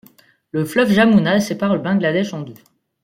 Le 0.49 0.65
fleuve 0.65 0.89
Jamuna 0.91 1.39
sépare 1.39 1.73
le 1.75 1.79
Bangladesh 1.83 2.33
en 2.33 2.41
deux. 2.41 2.55